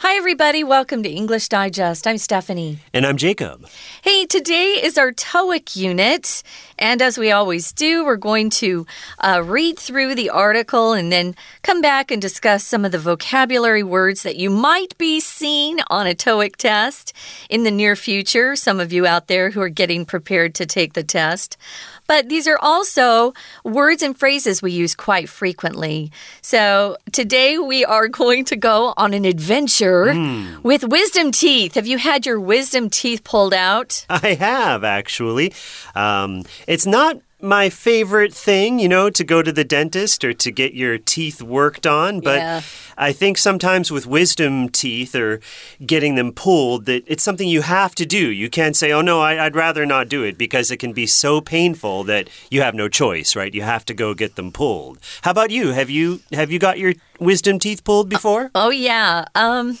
[0.00, 0.62] Hi, everybody.
[0.62, 2.06] Welcome to English Digest.
[2.06, 2.78] I'm Stephanie.
[2.94, 3.66] And I'm Jacob.
[4.00, 6.44] Hey, today is our TOEIC unit.
[6.78, 8.86] And as we always do, we're going to
[9.18, 11.34] uh, read through the article and then
[11.64, 16.06] come back and discuss some of the vocabulary words that you might be seeing on
[16.06, 17.12] a TOEIC test
[17.50, 18.54] in the near future.
[18.54, 21.56] Some of you out there who are getting prepared to take the test.
[22.08, 23.34] But these are also
[23.64, 26.10] words and phrases we use quite frequently.
[26.40, 30.62] So today we are going to go on an adventure mm.
[30.64, 31.74] with wisdom teeth.
[31.74, 34.06] Have you had your wisdom teeth pulled out?
[34.08, 35.52] I have, actually.
[35.94, 40.50] Um, it's not my favorite thing, you know, to go to the dentist or to
[40.50, 42.20] get your teeth worked on.
[42.20, 42.62] But yeah.
[42.96, 45.40] I think sometimes with wisdom teeth or
[45.84, 48.30] getting them pulled, that it's something you have to do.
[48.30, 51.06] You can't say, oh, no, I, would rather not do it because it can be
[51.06, 53.54] so painful that you have no choice, right?
[53.54, 54.98] You have to go get them pulled.
[55.22, 55.72] How about you?
[55.72, 58.50] Have you have you got your wisdom teeth pulled before?
[58.54, 59.26] oh, yeah.
[59.34, 59.78] Um,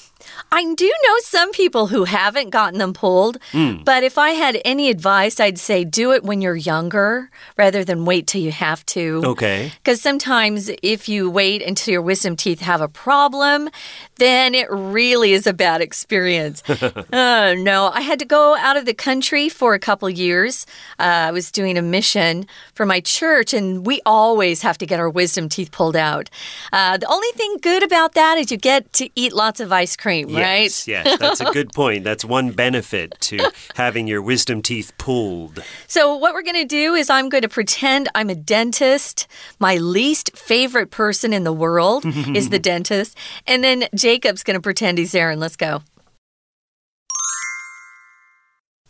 [0.50, 3.84] I do know some people who haven't gotten them pulled, mm.
[3.84, 8.04] but if I had any advice, I'd say do it when you're younger rather than
[8.04, 9.22] wait till you have to.
[9.24, 9.72] Okay.
[9.76, 13.68] Because sometimes if you wait until your wisdom teeth have a problem,
[14.16, 16.62] then it really is a bad experience.
[17.12, 20.66] uh, no, I had to go out of the country for a couple years.
[20.98, 24.98] Uh, I was doing a mission for my church, and we always have to get
[24.98, 26.30] our wisdom teeth pulled out.
[26.72, 29.96] Uh, the only thing good about that is you get to eat lots of ice
[29.96, 30.88] cream, yes, right?
[30.88, 32.04] Yes, that's a good point.
[32.04, 33.38] That's one benefit to
[33.74, 35.62] having your wisdom teeth pulled.
[35.86, 39.26] So, what we're going to do is I'm going to pretend I'm a dentist.
[39.58, 43.16] My least favorite person in the world is the dentist.
[43.46, 45.40] And then Jacob's going to pretend he's Aaron.
[45.40, 45.82] Let's go.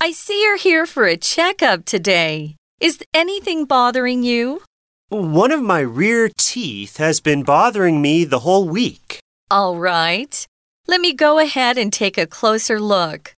[0.01, 2.55] I see you're here for a checkup today.
[2.81, 4.62] Is anything bothering you?
[5.09, 9.19] One of my rear teeth has been bothering me the whole week.
[9.51, 10.47] All right.
[10.89, 13.34] Let me go ahead and take a closer look.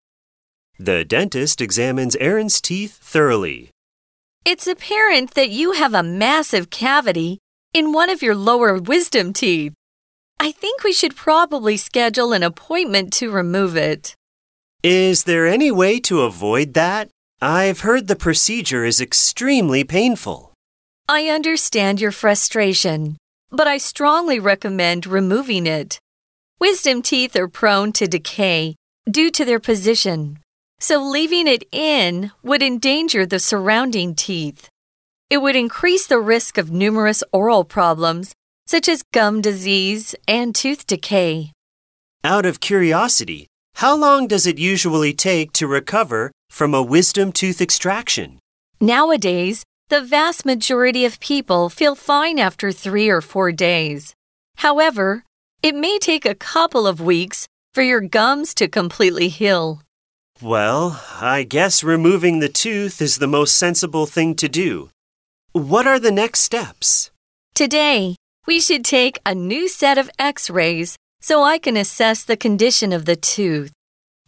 [0.78, 3.72] The dentist examines Aaron's teeth thoroughly.
[4.46, 7.40] It's apparent that you have a massive cavity
[7.74, 9.74] in one of your lower wisdom teeth.
[10.40, 14.14] I think we should probably schedule an appointment to remove it.
[14.84, 17.10] Is there any way to avoid that?
[17.42, 20.54] I've heard the procedure is extremely painful.
[21.10, 23.18] I understand your frustration,
[23.50, 26.00] but I strongly recommend removing it.
[26.60, 28.76] Wisdom teeth are prone to decay
[29.10, 30.40] due to their position,
[30.78, 34.68] so leaving it in would endanger the surrounding teeth.
[35.30, 38.34] It would increase the risk of numerous oral problems
[38.68, 41.54] such as gum disease and tooth decay.
[42.26, 47.62] Out of curiosity, how long does it usually take to recover from a wisdom tooth
[47.62, 48.38] extraction?
[48.82, 54.14] Nowadays, the vast majority of people feel fine after three or four days.
[54.58, 55.24] However,
[55.62, 59.82] it may take a couple of weeks for your gums to completely heal.
[60.42, 64.90] Well, I guess removing the tooth is the most sensible thing to do.
[65.52, 67.12] What are the next steps?
[67.54, 68.16] Today,
[68.48, 72.94] we should take a new set of x rays so I can assess the condition
[72.94, 73.74] of the tooth,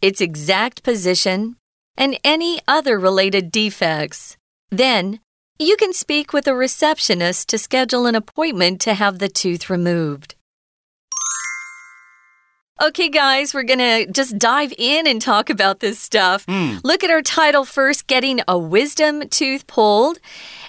[0.02, 1.56] its exact position,
[1.96, 4.36] and any other related defects.
[4.70, 5.20] Then,
[5.58, 10.34] you can speak with a receptionist to schedule an appointment to have the tooth removed.
[12.80, 16.46] Okay, guys, we're gonna just dive in and talk about this stuff.
[16.46, 16.82] Mm.
[16.82, 20.18] Look at our title first Getting a Wisdom Tooth Pulled.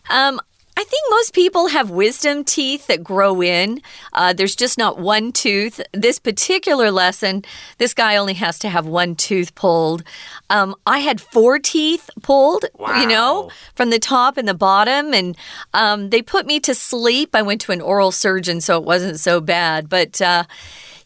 [0.10, 0.42] Um,
[0.76, 3.80] I think most people have wisdom teeth that grow in.
[4.12, 5.80] Uh, there's just not one tooth.
[5.92, 7.46] This particular lesson,
[7.78, 10.04] this guy only has to have one tooth pulled.
[10.50, 13.00] Um, I had four teeth pulled, wow.
[13.00, 15.38] you know, from the top and the bottom, and
[15.74, 17.36] um, they put me to sleep.
[17.36, 19.90] I went to an oral surgeon, so it wasn't so bad.
[19.90, 20.44] But uh,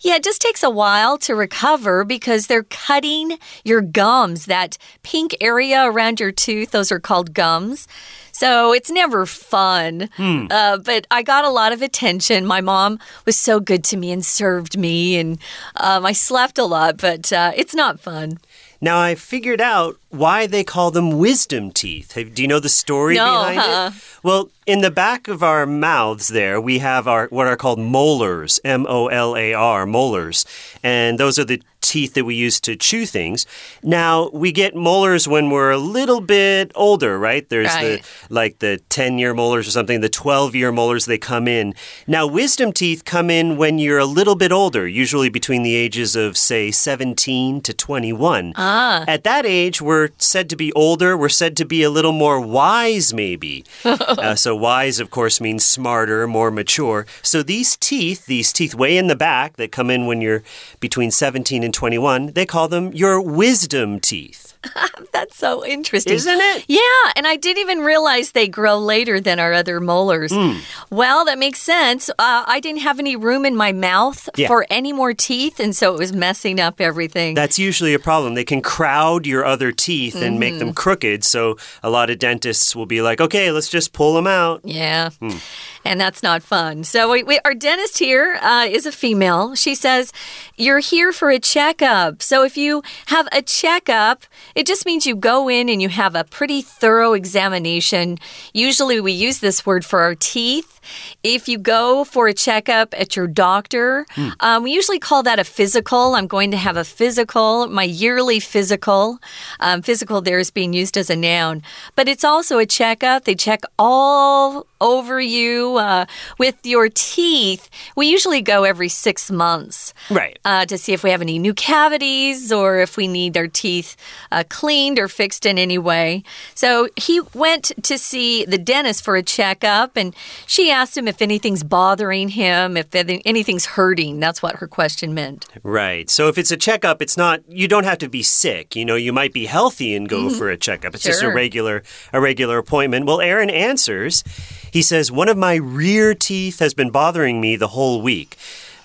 [0.02, 5.36] yeah, it just takes a while to recover because they're cutting your gums, that pink
[5.42, 6.72] area around your tooth.
[6.72, 7.88] Those are called gums.
[8.32, 10.10] So it's never fun.
[10.16, 10.46] Hmm.
[10.52, 12.46] Uh, but I got a lot of attention.
[12.46, 15.40] My mom was so good to me and served me, and
[15.76, 18.38] um, I slept a lot, but uh, it's not fun.
[18.80, 22.14] Now I figured out why they call them wisdom teeth.
[22.34, 23.66] Do you know the story no, behind huh?
[23.66, 23.74] it?
[23.74, 23.92] Uh-uh.
[24.24, 28.60] Well, in the back of our mouths there, we have our what are called molars,
[28.64, 30.46] M O L A R, molars.
[30.84, 33.46] And those are the teeth that we use to chew things.
[33.82, 37.48] Now, we get molars when we're a little bit older, right?
[37.48, 38.04] There's right.
[38.04, 41.74] the like the 10-year molars or something, the 12-year molars they come in.
[42.06, 46.16] Now, wisdom teeth come in when you're a little bit older, usually between the ages
[46.16, 48.54] of say 17 to 21.
[48.56, 49.06] Ah.
[49.08, 52.40] At that age, we're said to be older, we're said to be a little more
[52.40, 53.66] wise maybe.
[53.86, 57.06] uh, so wise of course means smarter, more mature.
[57.22, 60.44] So these teeth, these teeth way in the back that come in when you're
[60.80, 64.47] between 17 and 21, they call them your wisdom teeth.
[65.14, 66.14] That's so interesting.
[66.14, 66.66] Isn't it?
[66.68, 70.32] Yeah, and I didn't even realize they grow later than our other molars.
[70.32, 70.60] Mm.
[70.90, 72.10] Well, that makes sense.
[72.10, 74.48] Uh, I didn't have any room in my mouth yeah.
[74.48, 77.36] for any more teeth, and so it was messing up everything.
[77.36, 78.36] That's usually a problem.
[78.36, 80.40] They can crowd your other teeth and mm -hmm.
[80.40, 80.84] make them mm-hmm.
[80.84, 84.62] crooked, so a lot of dentists will be like, okay, let's just pull them out.
[84.64, 85.10] Yeah.
[85.22, 85.40] Mm
[85.88, 86.84] and that's not fun.
[86.84, 89.56] So, we, we, our dentist here uh, is a female.
[89.56, 90.12] She says,
[90.58, 92.22] You're here for a checkup.
[92.22, 94.26] So, if you have a checkup,
[94.58, 98.18] it just means you go in and you have a pretty thorough examination.
[98.54, 100.82] Usually, we use this word for our teeth.
[101.22, 104.34] If you go for a checkup at your doctor, mm.
[104.40, 106.16] um, we usually call that a physical.
[106.16, 109.20] I'm going to have a physical, my yearly physical.
[109.60, 111.62] Um, physical there is being used as a noun,
[111.96, 113.26] but it's also a checkup.
[113.26, 116.06] They check all over you uh,
[116.38, 117.70] with your teeth.
[117.96, 121.54] We usually go every six months, right, uh, to see if we have any new
[121.54, 123.96] cavities or if we need our teeth
[124.32, 126.24] uh, cleaned or fixed in any way.
[126.56, 130.16] So he went to see the dentist for a checkup, and
[130.46, 134.20] she asked him if anything's bothering him, if anything's hurting.
[134.20, 135.46] That's what her question meant.
[135.64, 136.10] Right.
[136.10, 138.76] So if it's a checkup, it's not, you don't have to be sick.
[138.76, 140.38] You know, you might be healthy and go mm -hmm.
[140.38, 140.94] for a checkup.
[140.96, 141.12] It's sure.
[141.12, 141.84] just a regular,
[142.14, 143.06] a regular appointment.
[143.06, 144.24] Well, Aaron answers.
[144.72, 148.38] He says, One of my rear teeth has been bothering me the whole week.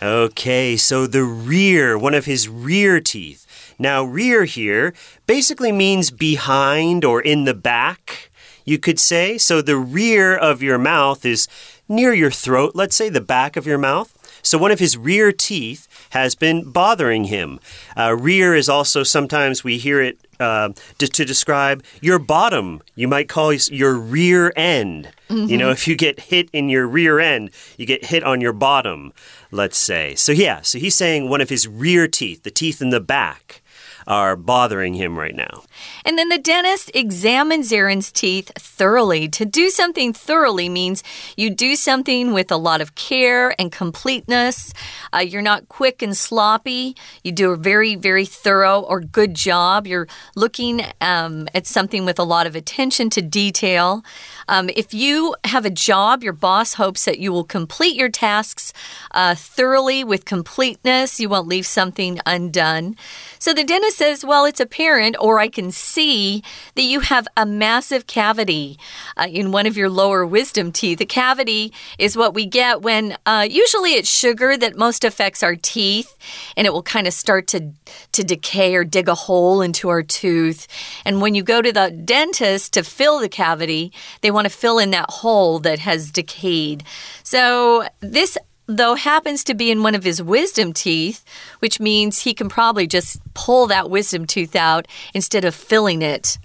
[0.03, 3.47] Okay, so the rear, one of his rear teeth.
[3.79, 4.95] Now, rear here
[5.27, 8.31] basically means behind or in the back
[8.65, 9.39] you could say.
[9.39, 11.49] So the rear of your mouth is
[11.89, 14.17] near your throat, let's say the back of your mouth.
[14.45, 17.61] So one of his rear teeth has been bothering him.
[17.97, 22.83] Uh, rear is also sometimes we hear it uh, to, to, describe your bottom.
[22.97, 25.09] You might call your rear end.
[25.29, 25.49] Mm -hmm.
[25.49, 25.73] You know, mm-hmm.
[25.73, 29.13] if you get hit in your rear end, you get hit on your bottom,
[29.51, 30.17] let's say.
[30.17, 33.62] So, yeah, so he's saying one of his rear teeth, the teeth in the back
[34.07, 35.63] are bothering him right now.
[36.05, 39.29] And then the dentist examines Aaron's teeth thoroughly.
[39.29, 41.03] To do something thoroughly means
[41.37, 44.73] you do something with a lot of care and completeness.
[45.13, 46.97] Uh, you're not quick and sloppy.
[47.23, 49.87] You do a very, very thorough or good job.
[49.87, 54.05] You're looking um, at something with a lot of attention to detail.
[54.49, 58.73] Um, if you have a job, your boss hopes that you will complete your tasks
[59.13, 61.21] uh, thoroughly with completeness.
[61.21, 62.97] You won't leave something undone.
[63.39, 66.43] So the dentist says, Well, it's apparent, or I can see
[66.75, 68.79] that you have a massive cavity
[69.17, 71.01] uh, in one of your lower wisdom teeth.
[71.01, 75.57] A cavity is what we get when uh, usually it's sugar that most affects our
[75.57, 76.17] teeth,
[76.57, 77.73] and it will kind of start to,
[78.13, 80.67] to decay or dig a hole into our tooth.
[81.05, 84.79] And when you go to the dentist to fill the cavity, they want to fill
[84.79, 86.85] in that hole that has decayed.
[87.23, 88.37] So this
[88.67, 91.25] though happens to be in one of his wisdom teeth,
[91.59, 96.39] which means he can probably just pull that wisdom tooth out instead of filling it.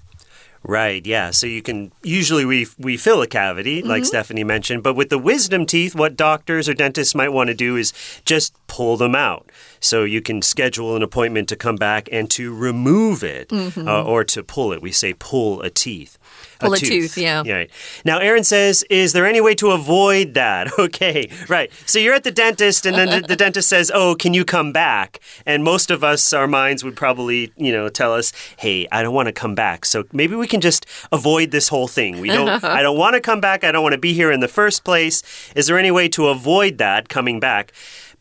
[0.63, 1.31] Right, yeah.
[1.31, 4.07] So you can usually we we fill a cavity, like mm -hmm.
[4.07, 7.77] Stephanie mentioned, but with the wisdom teeth, what doctors or dentists might want to do
[7.77, 7.93] is
[8.25, 9.49] just pull them out.
[9.79, 13.87] So you can schedule an appointment to come back and to remove it mm -hmm.
[13.87, 14.81] uh, or to pull it.
[14.81, 16.16] We say pull a teeth.
[16.59, 16.89] Pull a, a tooth.
[16.89, 17.17] tooth.
[17.17, 17.43] yeah.
[17.47, 17.69] Right.
[18.03, 20.67] Now, Aaron says, Is there any way to avoid that?
[20.87, 21.71] Okay, right.
[21.85, 24.71] So you're at the dentist, and then the, the, dentist says, Oh, can you come
[24.71, 25.19] back?
[25.45, 29.13] And most of us, our minds would probably, you know, tell us, Hey, I don't
[29.13, 29.85] want to come back.
[29.85, 32.21] So maybe we can just avoid this whole thing.
[32.21, 33.63] We don't, I don't want to come back.
[33.63, 35.23] I don't want to be here in the first place.
[35.55, 37.73] Is there any way to avoid that coming back?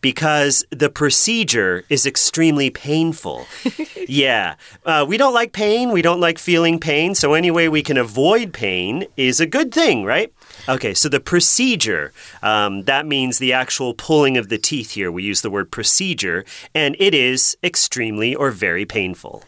[0.06, 3.44] Because the procedure is extremely painful.
[4.08, 4.54] yeah.
[4.84, 5.90] Uh, we don't like pain.
[5.90, 7.16] We don't like feeling pain.
[7.16, 10.32] So, any way we can avoid pain is a good thing, right?
[10.68, 15.12] Okay, so the procedure, um, that means the actual pulling of the teeth here.
[15.12, 16.44] We use the word procedure,
[16.74, 19.44] and it is extremely or very painful.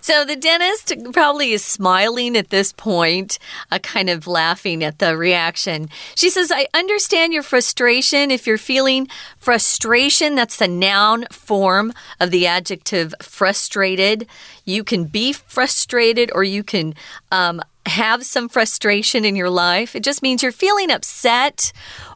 [0.00, 3.38] So the dentist probably is smiling at this point,
[3.70, 5.88] uh, kind of laughing at the reaction.
[6.16, 8.32] She says, I understand your frustration.
[8.32, 14.26] If you're feeling frustration, that's the noun form of the adjective frustrated.
[14.64, 16.94] You can be frustrated or you can
[17.30, 19.96] um, have some frustration in your life.
[19.96, 21.72] It just means you're feeling upset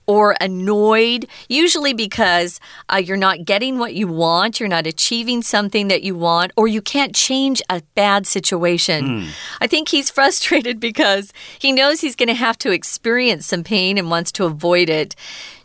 [0.06, 5.88] or annoyed, usually because uh, you're not getting what you want, you're not achieving something
[5.88, 9.22] that you want, or you can't change a bad situation.
[9.22, 9.28] Mm.
[9.60, 13.98] I think he's frustrated because he knows he's going to have to experience some pain
[13.98, 15.16] and wants to avoid it.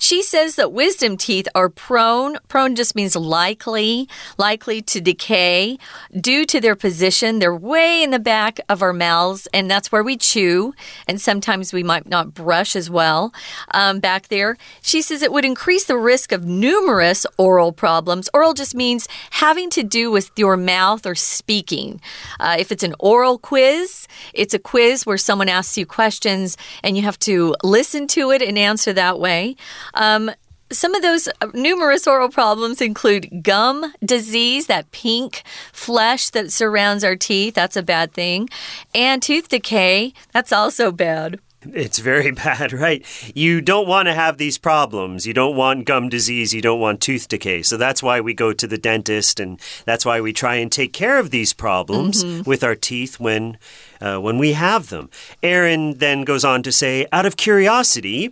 [0.02, 5.78] She says that wisdom teeth are prone, prone just means likely, likely to decay
[6.20, 7.38] due to their position.
[7.38, 10.74] They're way in the back of our mouths, and that's where we chew,
[11.08, 13.32] and sometimes we might not brush as well.
[13.76, 14.58] Um, back there.
[14.82, 18.28] She says it would increase the risk of numerous oral problems.
[18.34, 22.02] Oral just means having to do with your mouth or speaking.
[22.40, 26.98] Uh, if it's an oral quiz, it's a quiz where someone asks you questions and
[26.98, 29.56] you have to listen to it and answer that way.
[29.94, 30.32] Um,
[30.72, 35.44] some of those numerous oral problems include gum disease, that pink
[35.74, 37.56] flesh that surrounds our teeth.
[37.56, 38.50] That's a bad thing.
[38.96, 40.14] And tooth decay.
[40.32, 41.40] That's also bad.
[41.64, 43.06] It's very bad, right?
[43.36, 45.28] You don't want to have these problems.
[45.28, 46.54] You don't want gum disease.
[46.54, 47.62] You don't want tooth decay.
[47.62, 50.94] So that's why we go to the dentist, and that's why we try and take
[50.94, 52.48] care of these problems mm -hmm.
[52.48, 53.58] with our teeth when,
[54.02, 55.10] uh, when we have them.
[55.44, 58.32] Aaron then goes on to say, out of curiosity,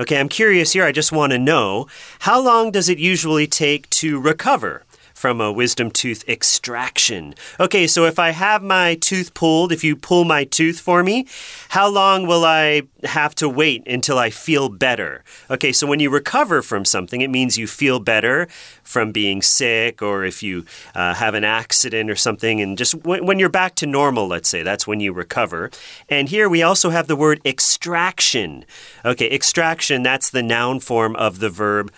[0.00, 0.86] Okay, I'm curious here.
[0.86, 1.86] I just want to know
[2.20, 4.86] how long does it usually take to recover?
[5.20, 7.34] From a wisdom tooth extraction.
[7.60, 11.26] Okay, so if I have my tooth pulled, if you pull my tooth for me,
[11.68, 15.22] how long will I have to wait until I feel better?
[15.50, 18.48] Okay, so when you recover from something, it means you feel better
[18.82, 23.26] from being sick or if you uh, have an accident or something, and just when,
[23.26, 25.70] when you're back to normal, let's say, that's when you recover.
[26.08, 28.64] And here we also have the word extraction.
[29.04, 31.92] Okay, extraction, that's the noun form of the verb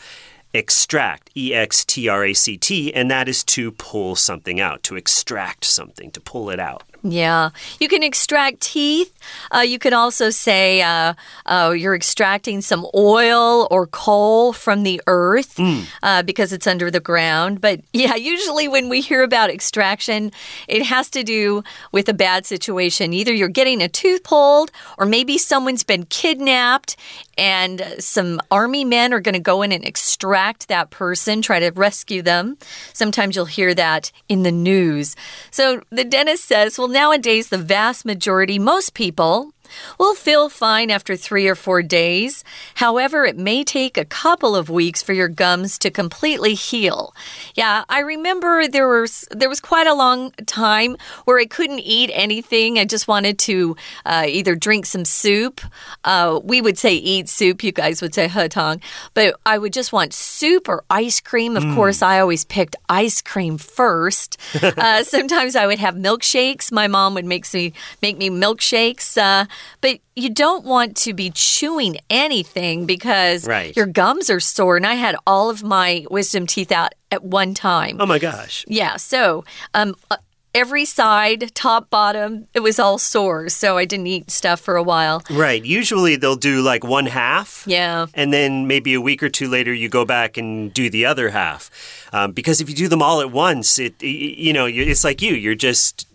[0.55, 4.83] extract, E X T R A C T, and that is to pull something out,
[4.85, 6.85] to extract something, to pull it out.
[7.03, 7.51] Yeah.
[7.81, 9.13] You can extract teeth.
[9.51, 11.15] Uh, you could also say uh,
[11.47, 16.27] uh, you're extracting some oil or coal from the earth mm.
[16.27, 17.61] because it's under the ground.
[17.61, 20.33] But yeah, usually when we hear about extraction,
[20.69, 23.13] it has to do with a bad situation.
[23.13, 26.97] Either you're getting a tooth pulled, or maybe someone's been kidnapped
[27.39, 31.71] and some army men are going to go in and extract that person, try to
[31.71, 32.59] rescue them.
[32.93, 35.17] Sometimes you'll hear that in the news.
[35.51, 39.53] So the dentist says, well, nowadays, the vast majority, most people,
[39.99, 42.45] will feel fine after three or four days.
[42.77, 47.15] However, it may take a couple of weeks for your gums to completely heal.
[47.55, 52.11] Yeah, I remember there was there was quite a long time where I couldn't eat
[52.13, 52.79] anything.
[52.79, 55.61] I just wanted to uh, either drink some soup.
[56.05, 57.63] Uh, we would say eat soup.
[57.63, 58.83] You guys would say hutong,
[59.15, 61.57] but I would just want soup or ice cream.
[61.57, 61.75] Of mm.
[61.75, 64.39] course, I always picked ice cream first.
[64.63, 66.73] uh, sometimes I would have milkshakes.
[66.73, 69.17] My mom would make me make me milkshakes.
[69.17, 69.47] Uh,
[69.81, 73.77] but you don't want to be chewing anything because right.
[73.77, 74.77] your gums are sore.
[74.77, 77.99] And I had all of my wisdom teeth out at one time.
[78.01, 78.65] Oh my gosh.
[78.69, 78.97] Yeah.
[78.97, 80.17] So, um, uh,
[80.55, 83.49] every side, top, bottom, it was all sore.
[83.49, 85.23] So I didn't eat stuff for a while.
[85.31, 85.65] Right.
[85.65, 87.65] Usually they'll do like one half.
[87.67, 88.07] Yeah.
[88.15, 91.31] And then maybe a week or two later, you go back and do the other
[91.31, 91.71] half.
[92.13, 95.35] Um, because if you do them all at once, it, you know, it's like you,
[95.35, 96.07] you're just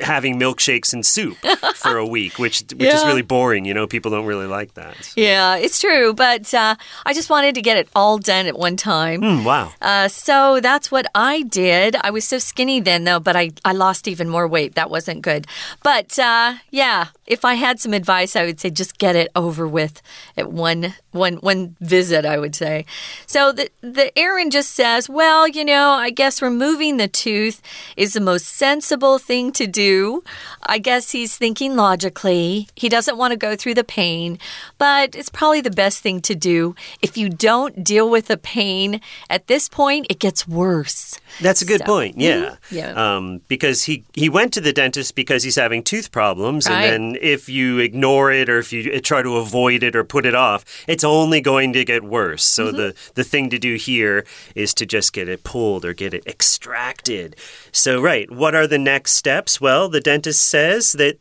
[0.00, 1.36] having milkshakes and soup
[1.74, 2.96] for a week, which which yeah.
[2.96, 3.64] is really boring.
[3.64, 4.96] You know, people don't really like that.
[5.02, 5.12] So.
[5.20, 6.12] Yeah, it's true.
[6.14, 6.76] But uh,
[7.06, 9.20] I just wanted to get it all done at one time.
[9.20, 9.72] Mm, wow.
[9.80, 11.96] Uh, so that's what I did.
[12.02, 14.74] I was so skinny then, though, but I, I lost even more weight.
[14.74, 15.46] That wasn't good.
[15.82, 19.66] But uh, yeah, if I had some advice, I would say just get it over
[19.66, 20.02] with
[20.36, 22.24] at one one one visit.
[22.24, 22.86] I would say.
[23.26, 27.60] So the the Aaron just says, well, you know, I guess removing the tooth
[27.96, 30.22] is the most sensible thing to do.
[30.62, 32.68] I guess he's thinking logically.
[32.74, 34.38] He doesn't want to go through the pain,
[34.78, 36.74] but it's probably the best thing to do.
[37.02, 41.18] If you don't deal with the pain at this point, it gets worse.
[41.40, 42.16] That's a good so, point.
[42.18, 42.36] Yeah.
[42.36, 42.76] Mm -hmm.
[42.76, 43.16] Yeah.
[43.16, 46.76] Um, because he he went to the dentist because he's having tooth problems, right.
[46.76, 50.24] and then if you ignore it or if you try to avoid it or put
[50.26, 52.44] it off, it's only going to get worse.
[52.44, 52.76] So mm -hmm.
[52.76, 56.26] the the thing to do here is to just get it pulled or get it
[56.26, 57.36] extracted.
[57.72, 59.12] So right, what are the next
[59.44, 59.60] steps?
[59.60, 61.18] Well, the dentist says that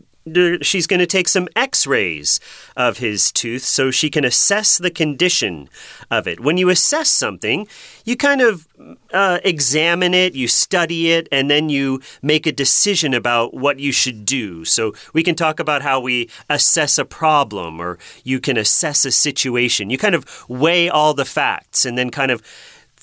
[0.62, 2.40] she's going to take some x rays
[2.78, 5.68] of his tooth so she can assess the condition
[6.10, 6.40] of it.
[6.40, 7.68] When you assess something,
[8.06, 8.66] you kind of
[9.12, 13.92] uh, examine it, you study it, and then you make a decision about what you
[13.92, 14.64] should do.
[14.64, 19.12] So we can talk about how we assess a problem or you can assess a
[19.12, 19.90] situation.
[19.90, 22.42] You kind of weigh all the facts and then kind of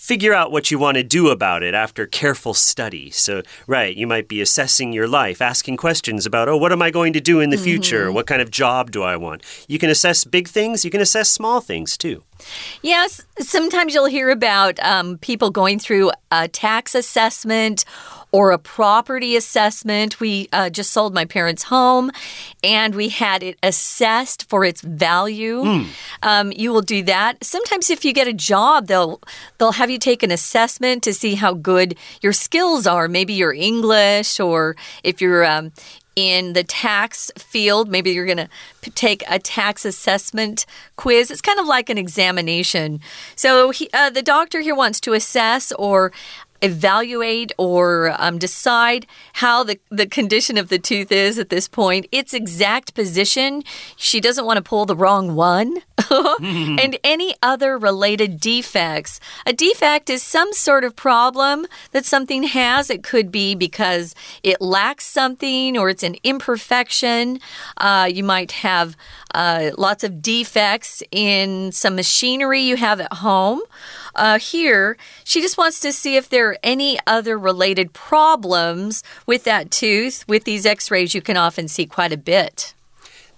[0.00, 3.11] figure out what you want to do about it after careful study.
[3.11, 6.90] So, right, you might be assessing your life, asking questions about, oh, what am I
[6.90, 7.64] going to do in the mm -hmm.
[7.64, 8.11] future?
[8.11, 9.42] What kind of job do I want?
[9.69, 12.23] You can assess big things, you can assess small things too.
[12.83, 17.85] Yes, sometimes you'll hear about um, people going through a tax assessment
[18.32, 20.20] or a property assessment.
[20.20, 22.10] We uh, just sold my parents' home
[22.62, 25.62] and we had it assessed for its value.
[25.62, 25.87] Mm.
[26.22, 27.42] Um, you will do that.
[27.44, 29.20] Sometimes, if you get a job, they'll
[29.58, 33.08] they'll have you take an assessment to see how good your skills are.
[33.08, 35.72] Maybe your English, or if you're um,
[36.16, 37.88] in the tax field.
[37.88, 41.30] Maybe you're going to take a tax assessment quiz.
[41.30, 43.00] It's kind of like an examination.
[43.37, 46.12] So he, uh, the doctor here wants to assess or
[46.62, 52.07] evaluate or um, decide how the, the condition of the tooth is at this point,
[52.12, 53.62] its exact position.
[53.97, 55.83] She doesn't want to pull the wrong one.
[56.40, 59.21] and any other related defects.
[59.47, 62.90] A defect is some sort of problem that something has.
[62.90, 67.40] It could be because it lacks something or it's an imperfection.
[67.76, 68.97] Uh, you might have
[69.35, 73.61] uh, lots of defects in some machinery you have at home.
[74.14, 79.45] Uh, here, she just wants to see if there are any other related problems with
[79.45, 80.25] that tooth.
[80.29, 82.75] With these x rays, you can often see quite a bit.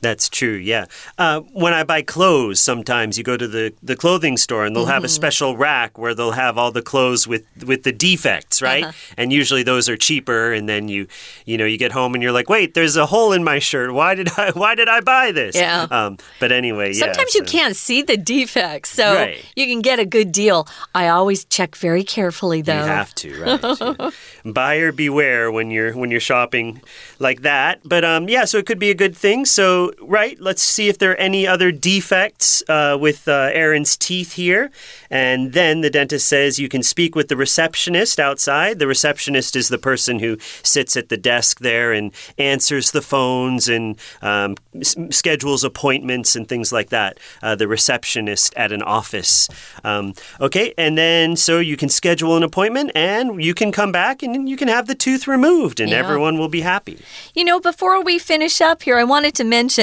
[0.02, 0.86] That's true, yeah.
[1.16, 4.84] Uh, when I buy clothes, sometimes you go to the, the clothing store and they'll
[4.84, 4.94] mm -hmm.
[4.94, 5.22] have a mm-hmm.
[5.22, 8.84] special rack where they'll have all the clothes with, with the defects, right?
[8.84, 9.22] Uh -huh.
[9.22, 10.52] And usually those are cheaper.
[10.52, 11.06] And then you
[11.44, 13.92] you know you get home and you're like, wait, there's a hole in my shirt.
[13.92, 15.54] Why did I why did I buy this?
[15.56, 15.86] Yeah.
[15.90, 17.04] Um, but anyway, yeah.
[17.04, 17.38] Sometimes so.
[17.38, 19.44] you can't see the defects, so right.
[19.56, 20.66] you can get a good deal.
[20.94, 22.74] I always check very carefully, though.
[22.74, 23.60] You have to, right?
[23.80, 24.10] yeah.
[24.52, 26.80] Buyer beware when you're when you're shopping
[27.18, 27.80] like that.
[27.84, 29.44] But um, yeah, so it could be a good thing.
[29.44, 34.32] So right, let's see if there are any other defects uh, with uh, Aaron's teeth
[34.32, 34.70] here.
[35.10, 38.78] And then the dentist says you can speak with the receptionist outside.
[38.78, 43.68] The receptionist is the person who sits at the desk there and answers the phones
[43.68, 47.18] and um, schedules appointments and things like that.
[47.42, 49.48] Uh, the receptionist at an office.
[49.84, 54.22] Um, okay, and then so you can schedule an appointment and you can come back
[54.22, 55.98] and you can have the tooth removed and yeah.
[55.98, 56.98] everyone will be happy.
[57.34, 59.81] You know, before we finish up here, I wanted to mention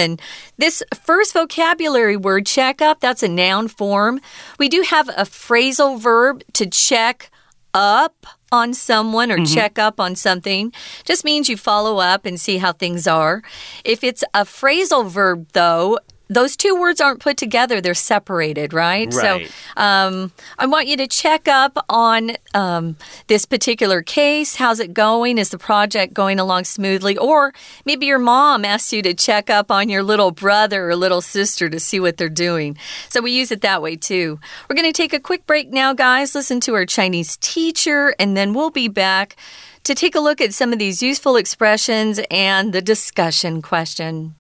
[0.58, 4.20] this first vocabulary word, check up, that's a noun form.
[4.58, 7.32] We do have a phrasal verb to check
[7.74, 9.54] up on someone or mm -hmm.
[9.54, 10.74] check up on something
[11.06, 13.42] just means you follow up and see how things are.
[13.84, 19.12] If it's a phrasal verb, though, those two words aren't put together, they're separated, right?
[19.14, 19.48] right.
[19.48, 24.56] So um, I want you to check up on um, this particular case.
[24.56, 25.40] How's it going?
[25.40, 27.18] Is the project going along smoothly?
[27.18, 27.52] Or
[27.84, 31.68] maybe your mom asks you to check up on your little brother or little sister
[31.68, 32.78] to see what they're doing.
[33.10, 34.40] So we use it that way too.
[34.70, 36.36] We're going to take a quick break now, guys.
[36.36, 39.36] Listen to our Chinese teacher, and then we'll be back
[39.84, 44.39] to take a look at some of these useful expressions and the discussion question.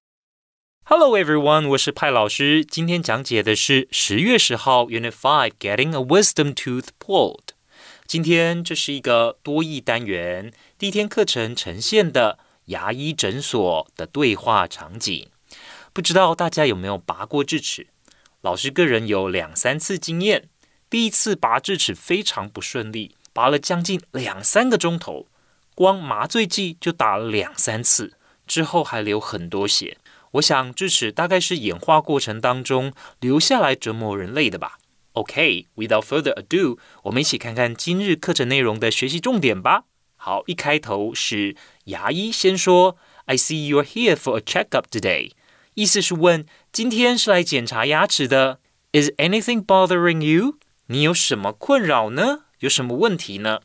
[0.92, 2.66] Hello everyone，我是派老师。
[2.66, 7.50] 今天讲解的是十月十号 Unit Five Getting a Wisdom Tooth Pulled。
[8.08, 15.30] 今天这是一个多义单元，第一天课程呈现的牙医诊所的对话场景。
[15.94, 17.86] 不知道大家有没有拔过智齿？
[18.42, 20.50] 老师个人有两三次经验。
[20.90, 25.28] 第一次拔智齿非常不顺利，拔了将近两三个钟头，
[25.76, 28.14] 光麻醉剂就打了两三次，
[28.48, 30.00] 之后还流很多血。
[30.34, 34.78] 我想，智齿大概是演化过程当中留下来折磨人类的吧。
[35.14, 39.86] OK，without further ado，我们一起看看今日课程内容的学习重点吧。
[40.16, 45.32] 好，一开头是牙医先说：“I see you're here for a checkup today。”
[45.74, 48.60] 意思是问今天是来检查牙齿的。
[48.92, 50.58] Is anything bothering you？
[50.88, 52.42] 你有什么困扰呢？
[52.60, 53.62] 有什么问题呢？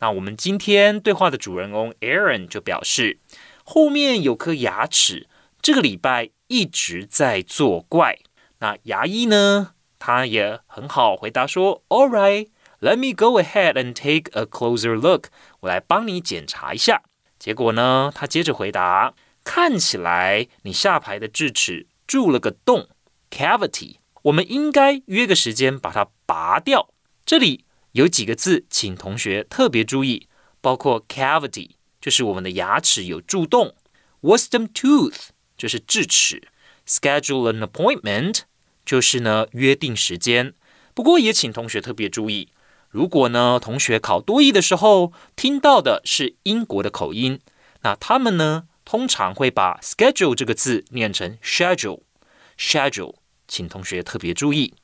[0.00, 3.18] 那我们今天对话的主人公 Aaron 就表示，
[3.64, 5.26] 后面有颗牙齿。
[5.64, 8.18] 这个礼拜一直在作怪。
[8.58, 9.72] 那牙医呢？
[9.98, 12.50] 他也很好回答说：“All right,
[12.80, 15.28] let me go ahead and take a closer look。
[15.60, 17.02] 我来帮你检查一下。”
[17.40, 22.90] 结果呢，他接着回答：“看起来你下排的智齿蛀了个洞
[23.30, 23.96] ，cavity。
[24.24, 26.90] 我们应该约个时间把它拔掉。”
[27.24, 30.28] 这里有几个字，请同学特别注意，
[30.60, 33.74] 包括 cavity，就是我们的牙齿有蛀洞
[34.20, 35.28] ；wisdom tooth。
[35.56, 36.48] 就是智齿
[36.86, 38.40] ，schedule an appointment
[38.84, 40.54] 就是呢约定时间。
[40.94, 42.50] 不过也请同学特别注意，
[42.90, 47.40] 如果呢同学考多译的时候听到的是英国的口音，
[47.82, 53.16] 那他们呢通常会把 schedule 这个字念成 schedule，schedule，
[53.48, 54.74] 请同学特别注意。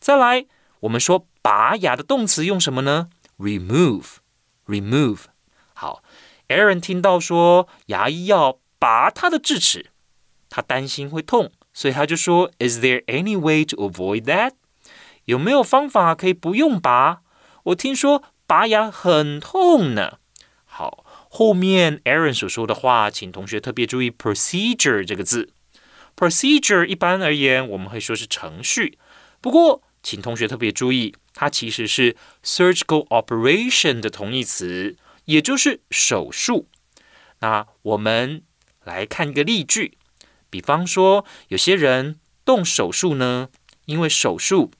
[0.00, 0.46] 再来，
[0.80, 3.08] 我们说拔牙的动词用什么呢
[3.38, 5.20] ？remove，remove。
[5.74, 6.02] 好
[6.48, 9.91] ，Aaron 听到说牙医要拔他的智齿。
[10.54, 14.52] 他担心会痛，所以他就说：“Is there any way to avoid that？
[15.24, 17.22] 有没有方法可以不用拔？
[17.62, 20.18] 我听说拔牙很痛呢。”
[20.68, 25.48] 好，后面 Aaron 所说的话，请同学特别注意 “procedure” 这个字。
[26.14, 28.98] procedure 一般而言，我们会说是程序。
[29.40, 36.68] 不过，请同学特别注意，它其实是 surgical operation 的同义词，也就是手术。
[37.38, 38.42] 那我们
[38.84, 39.96] 来看一个例句。
[40.51, 43.49] 比方说，有些人动手术呢，
[43.85, 44.71] 因为手术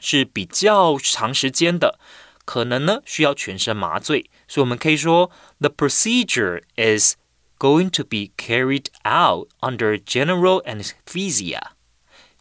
[0.00, 1.98] 是比较长时间的，
[2.44, 5.30] 可能呢需要全身麻醉，所以我们可以说，
[5.60, 7.16] The procedure is
[7.58, 11.60] going to be carried out under general anesthesia.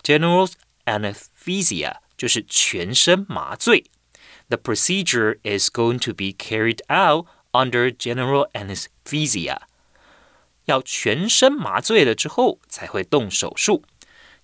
[0.03, 0.49] General
[0.85, 3.85] anesthesia 就是全身麻醉。
[4.49, 9.59] The procedure is going to be carried out under general anesthesia.
[10.66, 13.82] 要全身麻醉了之后才会动手术。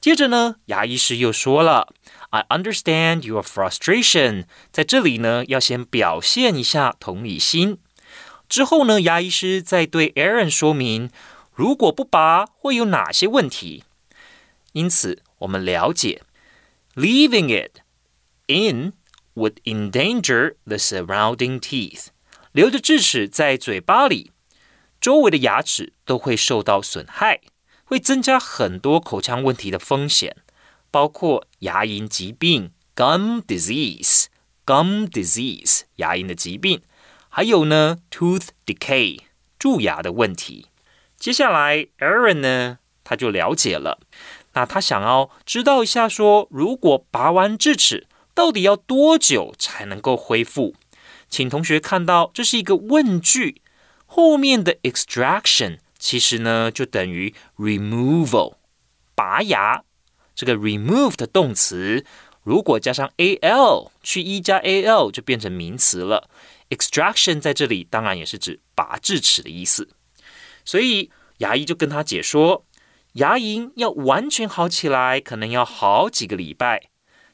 [0.00, 1.94] 接着呢，牙医师又说了
[2.30, 7.78] ：“I understand your frustration。”在这里呢，要先表现一下同理心。
[8.48, 11.11] 之后呢，牙医师再对 Aaron 说明，
[11.54, 13.85] 如果不拔会有哪些问题。
[14.72, 16.22] 因此，我们了解
[16.96, 17.78] ，leaving it
[18.48, 18.94] in
[19.35, 22.06] would endanger the surrounding teeth。
[22.50, 24.32] 留着智齿在嘴巴里。
[25.03, 27.41] 周围的牙齿都会受到损害，
[27.85, 30.37] 会增加很多口腔问题的风险，
[30.93, 36.83] 包括牙龈疾病 （gum disease），gum disease 牙龈的疾病，
[37.29, 39.19] 还有呢 tooth decay
[39.59, 40.69] 蛀牙的问题。
[41.17, 43.99] 接下来，Aaron 呢，他就了解了，
[44.53, 50.77] 那他想要知道一下，说如果拔完智齿，到底要多久才能够恢复？
[51.29, 53.62] 请同学看到，这是一个问句。
[54.12, 58.56] 后面的 extraction 其实呢就等于 removal，
[59.15, 59.84] 拔牙。
[60.36, 62.06] 这个 remove 的动词
[62.43, 66.30] 如果加上 al 去一加 al 就变成名词了。
[66.69, 69.89] extraction 在这里当然也是指拔智齿的意思。
[70.63, 72.65] 所以牙医就跟他解说，
[73.13, 76.89] 牙龈要完全好起来，可能要好几个礼拜。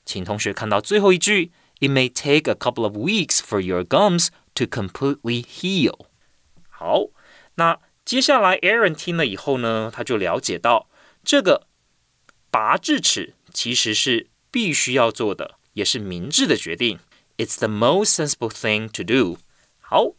[0.06, 6.06] 请同学看到最后一句，It may take a couple of weeks for your gums to completely heal。
[6.79, 7.07] 好，
[7.57, 10.89] 那接下来 Aaron 听了以后呢，他就了解到
[11.25, 11.67] 这个
[12.53, 17.01] 拔智齿其实是必须要做的，也是明智的决定。
[17.37, 19.39] It's the most sensible thing to do。
[19.81, 20.13] 好，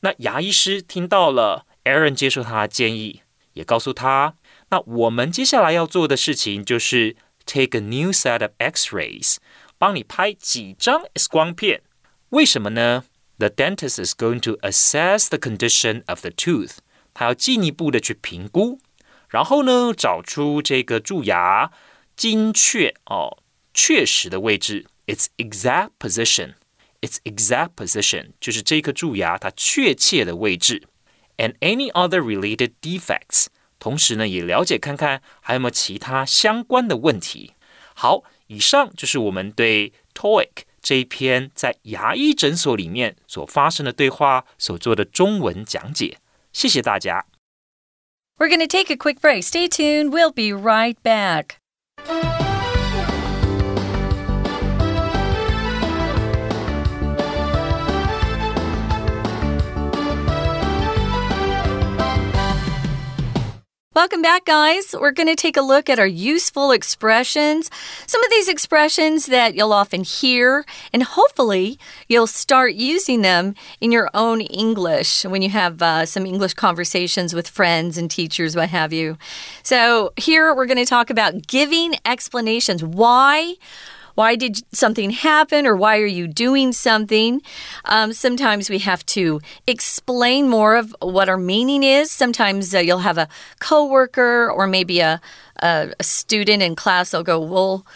[0.00, 3.20] 那牙医师听到了 Aaron 接受他的建议，
[3.52, 4.36] 也告诉他，
[4.70, 9.36] 那我们接下来要做的事情就是 take a new set of X-rays，
[9.76, 11.82] 帮你拍几张 X 光片。
[12.30, 13.04] 为什么呢
[13.37, 16.77] ？The dentist is going to assess the condition of the tooth。
[17.13, 18.79] 他要进一步的去评估，
[19.29, 21.71] 然后呢，找出这个蛀牙
[22.15, 23.39] 精确哦、
[23.73, 30.83] 确实的位置，its exact position。its exact position 就是这颗蛀牙它确切的位置，
[31.37, 33.47] and any other related defects。
[33.79, 37.55] 同时呢，也了解看看还有没有其他相关的问题。
[37.95, 40.65] 好，以上就是我们对 TOEIC。
[40.86, 46.18] 这一篇在牙医诊所里面所发生的对话所做的中文讲解，
[46.52, 47.26] 谢谢大家。
[48.38, 49.42] We're going to take a quick break.
[49.42, 50.10] Stay tuned.
[50.10, 51.56] We'll be right back.
[63.96, 64.94] Welcome back, guys.
[64.94, 67.70] We're going to take a look at our useful expressions.
[68.06, 73.92] Some of these expressions that you'll often hear, and hopefully you'll start using them in
[73.92, 78.68] your own English when you have uh, some English conversations with friends and teachers, what
[78.68, 79.16] have you.
[79.62, 82.84] So, here we're going to talk about giving explanations.
[82.84, 83.54] Why?
[84.16, 87.42] Why did something happen or why are you doing something?
[87.84, 92.10] Um, sometimes we have to explain more of what our meaning is.
[92.10, 93.28] Sometimes uh, you'll have a
[93.60, 95.20] coworker or maybe a,
[95.62, 97.10] a, a student in class.
[97.10, 97.86] They'll go, Well,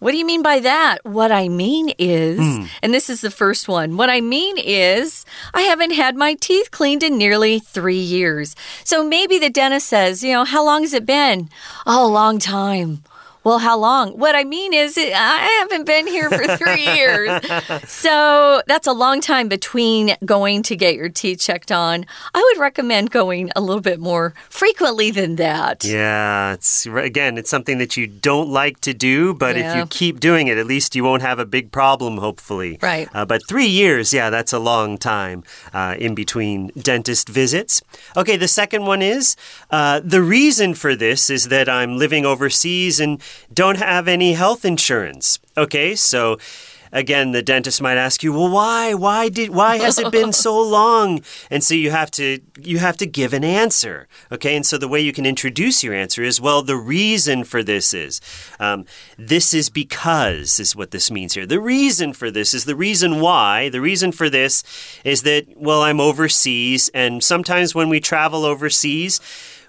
[0.00, 0.98] what do you mean by that?
[1.02, 2.68] What I mean is, mm.
[2.82, 3.98] and this is the first one.
[3.98, 8.56] What I mean is, I haven't had my teeth cleaned in nearly three years.
[8.82, 11.50] So maybe the dentist says, you know, how long has it been?
[11.86, 13.02] Oh, a long time.
[13.42, 14.18] Well, how long?
[14.18, 17.42] What I mean is, I haven't been here for three years.
[17.86, 22.04] So that's a long time between going to get your teeth checked on.
[22.34, 25.84] I would recommend going a little bit more frequently than that.
[25.84, 29.70] Yeah, it's again, it's something that you don't like to do, but yeah.
[29.70, 32.78] if you keep doing it, at least you won't have a big problem, hopefully.
[32.82, 33.08] Right.
[33.14, 37.82] Uh, but three years, yeah, that's a long time uh, in between dentist visits.
[38.16, 39.36] Okay, the second one is
[39.70, 43.20] uh, the reason for this is that I'm living overseas and
[43.52, 45.38] don't have any health insurance.
[45.56, 46.38] Okay, so
[46.92, 48.94] again the dentist might ask you well why?
[48.94, 51.22] Why did why has it been so long?
[51.50, 54.08] And so you have to you have to give an answer.
[54.32, 57.62] Okay and so the way you can introduce your answer is well the reason for
[57.62, 58.20] this is
[58.58, 58.84] um,
[59.18, 61.46] this is because is what this means here.
[61.46, 64.62] The reason for this is the reason why the reason for this
[65.04, 69.20] is that well i'm overseas and sometimes when we travel overseas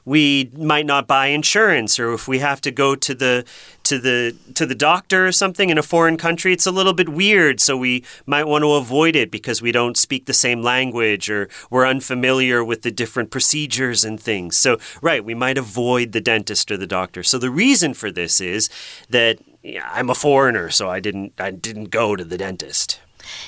[0.05, 3.45] we might not buy insurance or if we have to go to the
[3.83, 7.09] to the to the doctor or something in a foreign country it's a little bit
[7.09, 7.59] weird.
[7.59, 11.49] So we might want to avoid it because we don't speak the same language or
[11.69, 14.57] we're unfamiliar with the different procedures and things.
[14.57, 17.23] So right we might avoid the dentist or the doctor.
[17.23, 18.69] So the reason for this is
[19.09, 22.99] that yeah, I'm a foreigner so I didn't I didn't go to the dentist.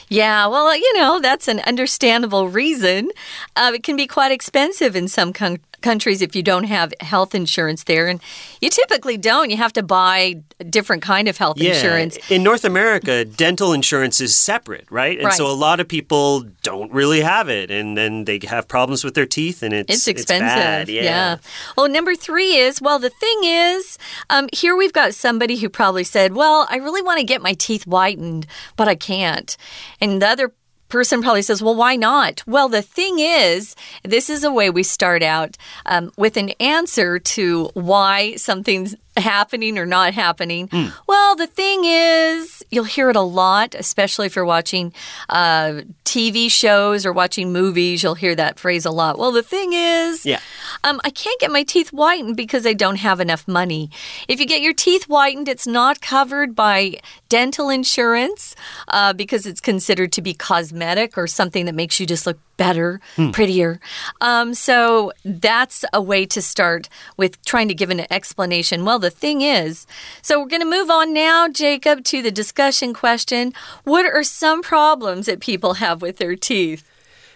[0.08, 3.10] Yeah, well, you know, that's an understandable reason.
[3.56, 7.84] Uh, it can be quite expensive in some countries if you don't have health insurance
[7.84, 8.22] there and
[8.62, 11.74] you typically don't you have to buy a different kind of health yeah.
[11.74, 15.34] insurance in north america dental insurance is separate right and right.
[15.34, 19.13] so a lot of people don't really have it and then they have problems with
[19.13, 21.04] their teeth and it's it's expensive it's yeah.
[21.04, 21.38] yeah.
[21.78, 23.98] well number three is well the thing is
[24.30, 27.54] um, here we've got somebody who probably said well i really want to get my
[27.54, 29.58] teeth whitened but i can't
[30.00, 30.54] and the other
[30.93, 32.43] person probably says, well, why not?
[32.45, 37.17] Well, the thing is, this is a way we start out um, with an answer
[37.17, 40.67] to why something's happening or not happening.
[40.69, 40.93] Mm.
[41.08, 44.93] Well, the thing is, you'll hear it a lot, especially if you're watching
[45.30, 48.04] uh, TV shows or watching movies.
[48.04, 49.17] You'll hear that phrase a lot.
[49.17, 50.39] Well, the thing is, yeah.
[50.84, 53.89] Um, I can't get my teeth whitened because I don't have enough money.
[54.28, 56.97] If you get your teeth whitened, it's not covered by
[57.30, 58.56] dental insurance
[58.88, 63.00] uh, because it's considered to be cosmetic or something that makes you just look better,
[63.16, 63.32] hmm.
[63.32, 63.80] prettier.
[64.22, 68.86] Um, so that's a way to start with trying to give an explanation.
[68.86, 69.86] Well, the thing is,
[70.22, 73.54] so we're going to move on now, Jacob, to the discussion question.
[73.84, 76.89] What are some problems that people have with their teeth?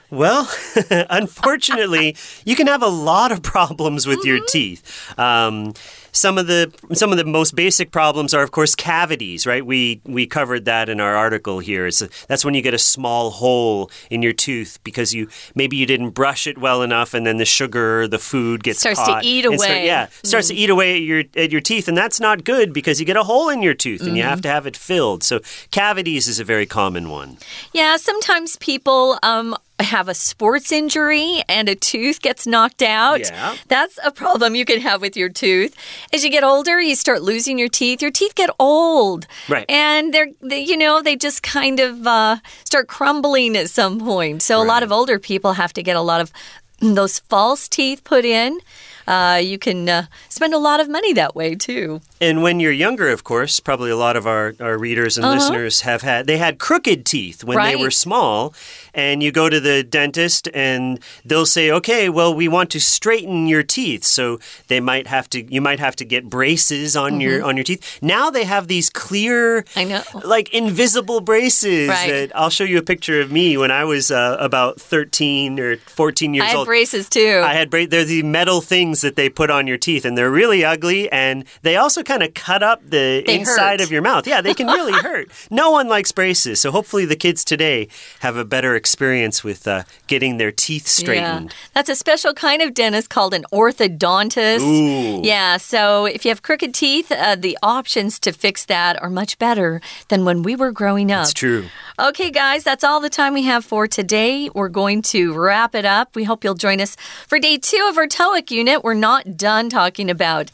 [0.09, 0.49] Well,
[1.09, 4.27] unfortunately, you can have a lot of problems with mm -hmm.
[4.27, 4.51] your mm-hmm.
[4.51, 4.81] teeth.
[5.17, 5.73] Um,
[6.17, 9.45] some of the some of the most basic problems are, of course, cavities.
[9.45, 9.65] Right?
[9.65, 11.87] We we covered that in our article here.
[11.87, 15.77] It's a, that's when you get a small hole in your tooth because you maybe
[15.77, 19.19] you didn't brush it well enough, and then the sugar, the food gets starts to
[19.23, 19.57] eat away.
[19.57, 20.51] Start, yeah, starts mm.
[20.51, 23.17] to eat away at your at your teeth, and that's not good because you get
[23.17, 24.17] a hole in your tooth, and mm.
[24.17, 24.43] you have mm-hmm.
[24.43, 25.23] to have it filled.
[25.23, 25.39] So
[25.71, 27.37] cavities is a very common one.
[27.73, 33.19] Yeah, sometimes people um, have a sports injury and a tooth gets knocked out.
[33.19, 33.55] Yeah.
[33.67, 35.75] That's a problem you can have with your tooth.
[36.11, 38.01] As you get older, you start losing your teeth.
[38.01, 39.27] Your teeth get old.
[39.47, 39.65] Right.
[39.69, 44.41] And they're, they, you know, they just kind of uh, start crumbling at some point.
[44.41, 44.65] So right.
[44.65, 46.31] a lot of older people have to get a lot of
[46.79, 48.59] those false teeth put in
[49.07, 52.01] uh, you can uh, spend a lot of money that way too.
[52.19, 55.29] And when you're younger, of course, probably a lot of our, our readers and uh
[55.29, 55.35] -huh.
[55.35, 57.71] listeners have had, they had crooked teeth when right.
[57.71, 58.53] they were small.
[58.97, 63.47] And you go to the dentist and they'll say, okay, well, we want to straighten
[63.47, 64.03] your teeth.
[64.03, 67.21] So they might have to, you might have to get braces on mm -hmm.
[67.21, 67.47] your, mm-hmm.
[67.47, 67.99] on your teeth.
[68.01, 72.09] Now they have these clear, I know, like invisible braces right.
[72.09, 75.77] that I'll show you a picture of me when I was uh, about 13 or
[75.77, 76.47] 14 years old.
[76.47, 76.67] I had old.
[76.67, 77.43] braces too.
[77.43, 77.89] I had braces.
[77.89, 81.11] They're the metal things that they put on your teeth, and they're really ugly.
[81.11, 83.81] And they also kind of cut up the they inside hurt.
[83.81, 84.27] of your mouth.
[84.27, 85.29] Yeah, they can really hurt.
[85.49, 86.61] No one likes braces.
[86.61, 87.87] So hopefully the kids today
[88.19, 91.49] have a better experience with uh, getting their teeth straightened.
[91.49, 91.57] Yeah.
[91.73, 94.61] That's a special kind of dentist called an orthodontist.
[94.61, 95.21] Ooh.
[95.27, 99.37] Yeah, so if you have crooked teeth, uh, the options to fix that are much
[99.39, 101.25] better than when we were growing up.
[101.25, 101.65] That's true.
[101.99, 104.49] Okay, guys, that's all the time we have for today.
[104.53, 106.15] We're going to wrap it up.
[106.15, 106.95] We hope you'll join us
[107.27, 108.83] for day two of our TOEIC unit.
[108.85, 110.49] We're not done talking about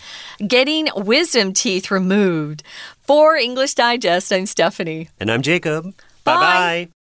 [0.48, 2.64] getting wisdom teeth removed.
[3.02, 5.10] For English Digest, I'm Stephanie.
[5.20, 5.94] And I'm Jacob.
[6.24, 7.03] Bye bye.